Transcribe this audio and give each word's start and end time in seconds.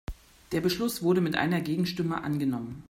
Der 0.51 0.61
Beschluss 0.61 1.03
wurde 1.03 1.21
mit 1.21 1.35
einer 1.35 1.61
Gegenstimme 1.61 2.23
angenommen. 2.23 2.79